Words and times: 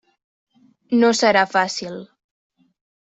No 1.03 1.11
serà 1.19 1.45
fàcil. 1.53 2.01